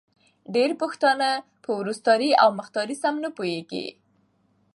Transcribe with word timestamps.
ډېری 0.53 0.75
پښتانه 0.83 1.29
په 1.63 1.69
وروستاړې 1.79 2.29
او 2.43 2.49
مختاړې 2.59 2.95
سم 3.03 3.15
نه 3.23 3.29
پوهېږې 3.37 3.85